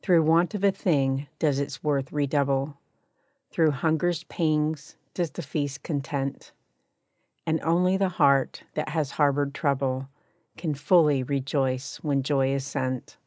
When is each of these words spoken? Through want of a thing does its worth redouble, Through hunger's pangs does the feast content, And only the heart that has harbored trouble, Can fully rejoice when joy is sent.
Through 0.00 0.22
want 0.22 0.54
of 0.54 0.64
a 0.64 0.70
thing 0.72 1.26
does 1.38 1.58
its 1.58 1.84
worth 1.84 2.10
redouble, 2.10 2.78
Through 3.50 3.72
hunger's 3.72 4.24
pangs 4.24 4.96
does 5.12 5.30
the 5.32 5.42
feast 5.42 5.82
content, 5.82 6.52
And 7.46 7.60
only 7.60 7.98
the 7.98 8.08
heart 8.08 8.62
that 8.72 8.88
has 8.88 9.10
harbored 9.20 9.52
trouble, 9.54 10.08
Can 10.56 10.72
fully 10.72 11.22
rejoice 11.22 11.98
when 11.98 12.22
joy 12.22 12.54
is 12.54 12.66
sent. 12.66 13.18